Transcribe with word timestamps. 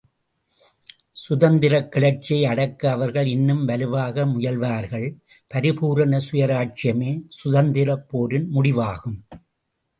சுதந்திரக் 1.11 1.91
கிளர்ச்சியை 1.91 2.45
அடக்க 2.45 2.91
அவர்கள் 2.91 3.27
இன்னும் 3.27 3.65
வலுவாக 3.65 4.25
முயல்வார்கள்... 4.25 5.07
பரிபூர்ண 5.53 6.21
சுயராஜ்யமே 6.31 7.11
சுதந்திரப் 7.27 8.09
போரின் 8.09 8.49
முடிவாகும். 8.53 9.19